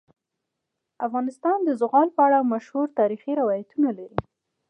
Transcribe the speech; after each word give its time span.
افغانستان 1.07 1.57
د 1.63 1.69
زغال 1.81 2.07
په 2.15 2.21
اړه 2.27 2.39
مشهور 2.53 2.87
تاریخی 2.99 3.31
روایتونه 3.41 3.89
لري. 3.97 4.19